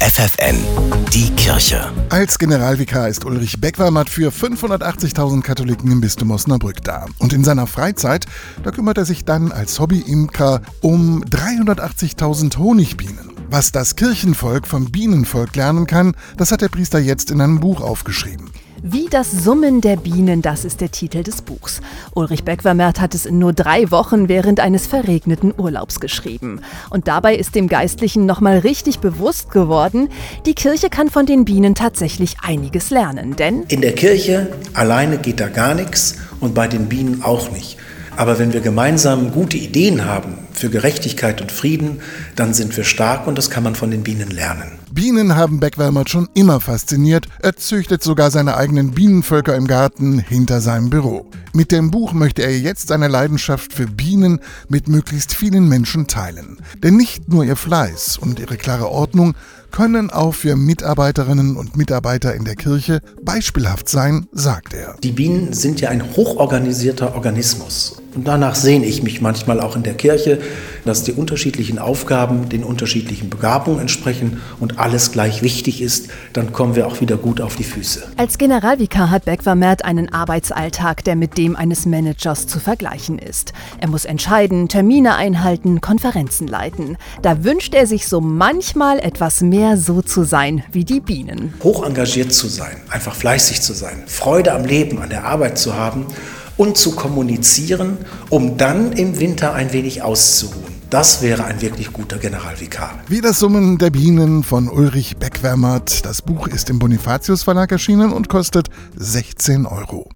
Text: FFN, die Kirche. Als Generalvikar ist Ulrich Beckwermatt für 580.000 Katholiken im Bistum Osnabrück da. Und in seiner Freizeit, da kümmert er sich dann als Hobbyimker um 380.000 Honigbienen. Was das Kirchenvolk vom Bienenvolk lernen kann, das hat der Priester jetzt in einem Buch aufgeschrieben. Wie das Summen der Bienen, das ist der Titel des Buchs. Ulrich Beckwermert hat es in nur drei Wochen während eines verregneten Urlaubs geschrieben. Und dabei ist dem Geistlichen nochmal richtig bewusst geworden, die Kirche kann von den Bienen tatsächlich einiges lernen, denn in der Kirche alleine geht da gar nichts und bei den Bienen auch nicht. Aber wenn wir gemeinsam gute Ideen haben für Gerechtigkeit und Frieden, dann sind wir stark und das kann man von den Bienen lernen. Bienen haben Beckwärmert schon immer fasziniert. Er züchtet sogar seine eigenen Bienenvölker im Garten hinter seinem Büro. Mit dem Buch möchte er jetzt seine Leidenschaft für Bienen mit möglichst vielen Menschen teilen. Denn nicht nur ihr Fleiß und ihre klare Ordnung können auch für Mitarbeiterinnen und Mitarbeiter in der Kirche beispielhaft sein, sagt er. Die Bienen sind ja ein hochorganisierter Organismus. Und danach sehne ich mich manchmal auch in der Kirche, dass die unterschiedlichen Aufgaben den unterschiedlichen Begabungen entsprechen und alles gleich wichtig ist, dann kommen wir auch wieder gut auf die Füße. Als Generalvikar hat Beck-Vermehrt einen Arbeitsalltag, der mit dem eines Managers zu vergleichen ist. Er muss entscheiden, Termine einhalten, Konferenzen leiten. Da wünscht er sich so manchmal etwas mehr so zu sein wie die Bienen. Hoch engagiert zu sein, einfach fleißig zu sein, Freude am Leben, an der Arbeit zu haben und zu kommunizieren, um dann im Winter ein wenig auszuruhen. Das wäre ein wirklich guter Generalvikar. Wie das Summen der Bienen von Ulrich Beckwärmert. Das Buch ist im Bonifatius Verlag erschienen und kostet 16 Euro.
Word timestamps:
FFN, 0.00 0.58
die 1.12 1.30
Kirche. 1.36 1.90
Als 2.10 2.38
Generalvikar 2.38 3.08
ist 3.08 3.24
Ulrich 3.24 3.60
Beckwermatt 3.60 4.10
für 4.10 4.30
580.000 4.30 5.42
Katholiken 5.42 5.90
im 5.90 6.02
Bistum 6.02 6.30
Osnabrück 6.30 6.84
da. 6.84 7.06
Und 7.18 7.32
in 7.32 7.44
seiner 7.44 7.66
Freizeit, 7.66 8.26
da 8.62 8.70
kümmert 8.70 8.98
er 8.98 9.06
sich 9.06 9.24
dann 9.24 9.52
als 9.52 9.80
Hobbyimker 9.80 10.60
um 10.82 11.24
380.000 11.24 12.58
Honigbienen. 12.58 13.35
Was 13.56 13.72
das 13.72 13.96
Kirchenvolk 13.96 14.66
vom 14.66 14.90
Bienenvolk 14.90 15.56
lernen 15.56 15.86
kann, 15.86 16.14
das 16.36 16.52
hat 16.52 16.60
der 16.60 16.68
Priester 16.68 16.98
jetzt 16.98 17.30
in 17.30 17.40
einem 17.40 17.58
Buch 17.58 17.80
aufgeschrieben. 17.80 18.50
Wie 18.82 19.06
das 19.10 19.30
Summen 19.32 19.80
der 19.80 19.96
Bienen, 19.96 20.42
das 20.42 20.66
ist 20.66 20.82
der 20.82 20.90
Titel 20.90 21.22
des 21.22 21.40
Buchs. 21.40 21.80
Ulrich 22.14 22.44
Beckwermert 22.44 23.00
hat 23.00 23.14
es 23.14 23.24
in 23.24 23.38
nur 23.38 23.54
drei 23.54 23.90
Wochen 23.90 24.28
während 24.28 24.60
eines 24.60 24.86
verregneten 24.86 25.54
Urlaubs 25.56 26.00
geschrieben. 26.00 26.60
Und 26.90 27.08
dabei 27.08 27.34
ist 27.34 27.54
dem 27.54 27.66
Geistlichen 27.66 28.26
nochmal 28.26 28.58
richtig 28.58 28.98
bewusst 28.98 29.50
geworden, 29.50 30.10
die 30.44 30.54
Kirche 30.54 30.90
kann 30.90 31.08
von 31.08 31.24
den 31.24 31.46
Bienen 31.46 31.74
tatsächlich 31.74 32.36
einiges 32.42 32.90
lernen, 32.90 33.36
denn 33.36 33.62
in 33.68 33.80
der 33.80 33.94
Kirche 33.94 34.52
alleine 34.74 35.16
geht 35.16 35.40
da 35.40 35.48
gar 35.48 35.72
nichts 35.72 36.16
und 36.40 36.54
bei 36.54 36.68
den 36.68 36.90
Bienen 36.90 37.22
auch 37.22 37.50
nicht. 37.52 37.78
Aber 38.16 38.38
wenn 38.38 38.52
wir 38.52 38.60
gemeinsam 38.60 39.30
gute 39.30 39.58
Ideen 39.58 40.06
haben 40.06 40.38
für 40.52 40.70
Gerechtigkeit 40.70 41.42
und 41.42 41.52
Frieden, 41.52 42.00
dann 42.34 42.54
sind 42.54 42.74
wir 42.76 42.84
stark 42.84 43.26
und 43.26 43.36
das 43.36 43.50
kann 43.50 43.62
man 43.62 43.74
von 43.74 43.90
den 43.90 44.02
Bienen 44.02 44.30
lernen. 44.30 44.78
Bienen 44.90 45.36
haben 45.36 45.60
Beckwärmert 45.60 46.08
schon 46.08 46.28
immer 46.32 46.58
fasziniert. 46.60 47.26
Er 47.40 47.56
züchtet 47.56 48.02
sogar 48.02 48.30
seine 48.30 48.56
eigenen 48.56 48.92
Bienenvölker 48.92 49.54
im 49.54 49.66
Garten 49.66 50.18
hinter 50.18 50.62
seinem 50.62 50.88
Büro. 50.88 51.26
Mit 51.52 51.70
dem 51.72 51.90
Buch 51.90 52.14
möchte 52.14 52.42
er 52.42 52.58
jetzt 52.58 52.88
seine 52.88 53.08
Leidenschaft 53.08 53.74
für 53.74 53.86
Bienen 53.86 54.40
mit 54.70 54.88
möglichst 54.88 55.34
vielen 55.34 55.68
Menschen 55.68 56.06
teilen. 56.06 56.58
Denn 56.82 56.96
nicht 56.96 57.28
nur 57.28 57.44
ihr 57.44 57.56
Fleiß 57.56 58.16
und 58.16 58.40
ihre 58.40 58.56
klare 58.56 58.88
Ordnung 58.88 59.34
können 59.70 60.10
auch 60.10 60.34
für 60.34 60.56
Mitarbeiterinnen 60.56 61.56
und 61.56 61.76
Mitarbeiter 61.76 62.34
in 62.34 62.46
der 62.46 62.56
Kirche 62.56 63.00
beispielhaft 63.22 63.90
sein, 63.90 64.26
sagt 64.32 64.72
er. 64.72 64.96
Die 65.02 65.12
Bienen 65.12 65.52
sind 65.52 65.82
ja 65.82 65.90
ein 65.90 66.16
hochorganisierter 66.16 67.14
Organismus. 67.14 68.00
Und 68.16 68.26
danach 68.26 68.54
sehne 68.54 68.86
ich 68.86 69.02
mich 69.02 69.20
manchmal 69.20 69.60
auch 69.60 69.76
in 69.76 69.82
der 69.82 69.92
Kirche, 69.92 70.40
dass 70.86 71.02
die 71.02 71.12
unterschiedlichen 71.12 71.78
Aufgaben 71.78 72.48
den 72.48 72.64
unterschiedlichen 72.64 73.28
Begabungen 73.28 73.78
entsprechen 73.78 74.40
und 74.58 74.78
alles 74.78 75.12
gleich 75.12 75.42
wichtig 75.42 75.82
ist, 75.82 76.08
dann 76.32 76.52
kommen 76.52 76.76
wir 76.76 76.86
auch 76.86 77.02
wieder 77.02 77.18
gut 77.18 77.42
auf 77.42 77.56
die 77.56 77.64
Füße. 77.64 78.04
Als 78.16 78.38
Generalvikar 78.38 79.10
hat 79.10 79.26
Beck-Vermehrt 79.26 79.84
einen 79.84 80.10
Arbeitsalltag, 80.10 81.04
der 81.04 81.14
mit 81.14 81.36
dem 81.36 81.56
eines 81.56 81.84
Managers 81.84 82.46
zu 82.46 82.58
vergleichen 82.58 83.18
ist. 83.18 83.52
Er 83.80 83.88
muss 83.88 84.06
entscheiden, 84.06 84.68
Termine 84.68 85.16
einhalten, 85.16 85.82
Konferenzen 85.82 86.46
leiten. 86.46 86.96
Da 87.20 87.44
wünscht 87.44 87.74
er 87.74 87.86
sich 87.86 88.08
so 88.08 88.22
manchmal 88.22 88.98
etwas 88.98 89.42
mehr 89.42 89.76
so 89.76 90.00
zu 90.00 90.24
sein 90.24 90.64
wie 90.72 90.84
die 90.84 91.00
Bienen. 91.00 91.52
Hoch 91.62 91.84
engagiert 91.84 92.32
zu 92.32 92.48
sein, 92.48 92.76
einfach 92.88 93.14
fleißig 93.14 93.60
zu 93.60 93.74
sein, 93.74 94.04
Freude 94.06 94.54
am 94.54 94.64
Leben, 94.64 95.02
an 95.02 95.10
der 95.10 95.24
Arbeit 95.24 95.58
zu 95.58 95.74
haben 95.74 96.06
und 96.56 96.76
zu 96.76 96.92
kommunizieren, 96.92 97.98
um 98.30 98.56
dann 98.56 98.92
im 98.92 99.18
Winter 99.20 99.54
ein 99.54 99.72
wenig 99.72 100.02
auszuruhen. 100.02 100.76
Das 100.90 101.20
wäre 101.20 101.44
ein 101.44 101.60
wirklich 101.60 101.92
guter 101.92 102.18
Generalvikar. 102.18 103.00
Wie 103.08 103.20
das 103.20 103.40
Summen 103.40 103.78
der 103.78 103.90
Bienen 103.90 104.44
von 104.44 104.68
Ulrich 104.68 105.16
Beckwärmert. 105.16 106.06
Das 106.06 106.22
Buch 106.22 106.46
ist 106.46 106.70
im 106.70 106.78
Bonifatius 106.78 107.42
Verlag 107.42 107.72
erschienen 107.72 108.12
und 108.12 108.28
kostet 108.28 108.68
16 108.94 109.66
Euro. 109.66 110.08